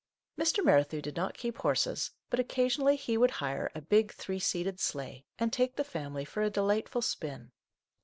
[0.35, 0.65] Mr.
[0.65, 5.27] Merrithew did not keep horses, but occasionally he would hire a big three seated sleigh
[5.37, 7.51] and take the family for a delightful spin.